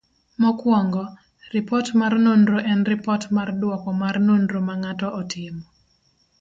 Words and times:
Mokuongo, 0.41 1.03
ripot 1.55 1.91
mar 1.99 2.15
nonro 2.25 2.57
en 2.71 2.79
ripot 2.89 3.23
mar 3.37 3.49
duoko 3.61 3.89
mar 4.01 4.15
nonro 4.27 4.59
ma 4.67 4.75
ng'ato 4.81 5.07
otimo. 5.21 5.63